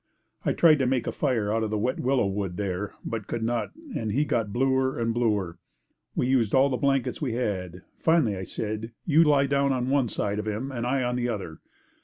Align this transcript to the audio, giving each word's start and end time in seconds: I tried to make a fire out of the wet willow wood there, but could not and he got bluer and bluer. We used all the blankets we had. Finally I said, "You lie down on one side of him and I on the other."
I 0.43 0.53
tried 0.53 0.79
to 0.79 0.87
make 0.87 1.05
a 1.05 1.11
fire 1.11 1.53
out 1.53 1.61
of 1.61 1.69
the 1.69 1.77
wet 1.77 1.99
willow 1.99 2.25
wood 2.25 2.57
there, 2.57 2.93
but 3.05 3.27
could 3.27 3.43
not 3.43 3.69
and 3.95 4.11
he 4.11 4.25
got 4.25 4.51
bluer 4.51 4.97
and 4.97 5.13
bluer. 5.13 5.59
We 6.15 6.25
used 6.25 6.55
all 6.55 6.69
the 6.69 6.75
blankets 6.77 7.21
we 7.21 7.33
had. 7.33 7.83
Finally 7.99 8.35
I 8.35 8.43
said, 8.43 8.93
"You 9.05 9.23
lie 9.23 9.45
down 9.45 9.71
on 9.71 9.89
one 9.91 10.09
side 10.09 10.39
of 10.39 10.47
him 10.47 10.71
and 10.71 10.87
I 10.87 11.03
on 11.03 11.17
the 11.17 11.29
other." 11.29 11.59